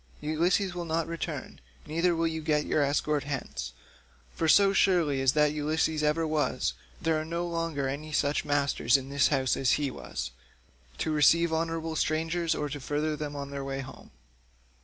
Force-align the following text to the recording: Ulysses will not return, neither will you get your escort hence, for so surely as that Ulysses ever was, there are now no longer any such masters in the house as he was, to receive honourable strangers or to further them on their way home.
Ulysses 0.21 0.73
will 0.73 0.85
not 0.85 1.05
return, 1.05 1.61
neither 1.85 2.15
will 2.15 2.25
you 2.25 2.41
get 2.41 2.65
your 2.65 2.81
escort 2.81 3.25
hence, 3.25 3.71
for 4.33 4.47
so 4.47 4.73
surely 4.73 5.21
as 5.21 5.33
that 5.33 5.51
Ulysses 5.53 6.01
ever 6.01 6.25
was, 6.25 6.73
there 6.99 7.21
are 7.21 7.23
now 7.23 7.29
no 7.29 7.47
longer 7.47 7.87
any 7.87 8.11
such 8.11 8.43
masters 8.43 8.97
in 8.97 9.09
the 9.09 9.19
house 9.19 9.55
as 9.55 9.73
he 9.73 9.91
was, 9.91 10.31
to 10.97 11.11
receive 11.11 11.53
honourable 11.53 11.95
strangers 11.95 12.55
or 12.55 12.67
to 12.67 12.79
further 12.79 13.15
them 13.15 13.35
on 13.35 13.51
their 13.51 13.63
way 13.63 13.81
home. 13.81 14.09